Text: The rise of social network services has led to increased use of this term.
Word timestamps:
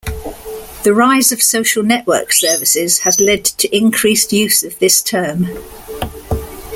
The 0.81 0.95
rise 0.95 1.31
of 1.31 1.43
social 1.43 1.83
network 1.83 2.33
services 2.33 2.97
has 3.01 3.19
led 3.19 3.45
to 3.45 3.67
increased 3.77 4.33
use 4.33 4.63
of 4.63 4.79
this 4.79 4.99
term. 4.99 5.45